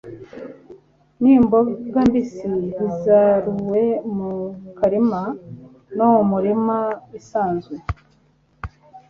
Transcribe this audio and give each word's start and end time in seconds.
nimboga 1.21 1.97
mbisi 2.07 2.47
bisaruwe 2.79 3.83
mu 4.15 4.33
karima 4.77 5.21
no 5.97 6.07
mu 6.15 6.21
mirima 6.33 6.77
isanzwe 7.19 7.75